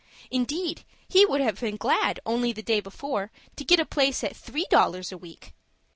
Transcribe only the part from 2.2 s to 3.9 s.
only the day before, to get a